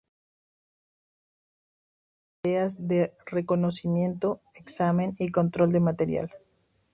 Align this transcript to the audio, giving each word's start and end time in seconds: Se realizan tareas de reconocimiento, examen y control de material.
Se 0.01 0.07
realizan 2.45 2.87
tareas 2.87 2.87
de 2.87 3.13
reconocimiento, 3.27 4.41
examen 4.55 5.13
y 5.19 5.29
control 5.29 5.71
de 5.73 5.79
material. 5.79 6.31